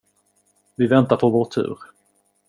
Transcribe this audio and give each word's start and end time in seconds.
Vi 0.75 0.87
väntar 0.87 1.17
på 1.17 1.29
vår 1.29 1.45
tur! 1.45 1.79